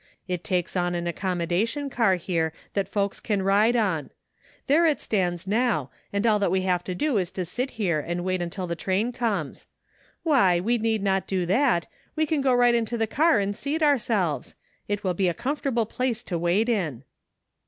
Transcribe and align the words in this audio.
It 0.27 0.43
takes 0.43 0.75
on 0.75 0.95
an 0.95 1.05
accommodation 1.05 1.87
car 1.91 2.15
here 2.15 2.53
that 2.73 2.87
folks 2.87 3.19
can 3.19 3.43
ride 3.43 3.75
on. 3.75 4.09
There 4.65 4.87
it 4.87 4.99
stands 4.99 5.45
now, 5.45 5.91
and 6.11 6.25
all 6.25 6.39
that 6.39 6.49
we 6.49 6.63
have 6.63 6.83
to 6.85 6.95
do 6.95 7.17
is 7.19 7.29
to 7.33 7.45
sit 7.45 7.69
here 7.77 7.99
and 7.99 8.23
wait 8.23 8.39
till 8.51 8.65
the 8.65 8.75
train 8.75 9.11
comes. 9.11 9.67
Why, 10.23 10.59
we 10.59 10.79
need 10.79 11.03
not 11.03 11.27
do 11.27 11.45
that; 11.45 11.85
we 12.15 12.25
can 12.25 12.41
go 12.41 12.51
right 12.51 12.73
into 12.73 12.97
the 12.97 13.05
car 13.05 13.37
and 13.39 13.55
seat 13.55 13.83
ourselves; 13.83 14.55
it 14.87 15.03
will 15.03 15.13
be 15.13 15.27
a 15.27 15.35
comfortable 15.35 15.85
place 15.85 16.23
to 16.23 16.39
wait 16.39 16.67
in." 16.67 17.03